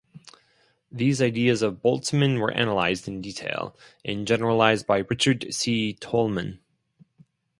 These 0.91 1.21
ideas 1.21 1.61
of 1.61 1.83
Boltzmann 1.83 2.39
were 2.39 2.49
analyzed 2.49 3.07
in 3.07 3.21
detail 3.21 3.77
and 4.03 4.25
generalized 4.27 4.87
by 4.87 5.05
Richard 5.07 5.53
C. 5.53 5.93
Tolman. 5.93 6.59